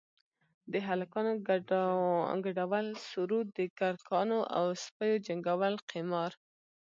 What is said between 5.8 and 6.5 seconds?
قمار.